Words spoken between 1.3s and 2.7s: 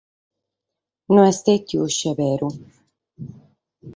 istadu unu sèberu.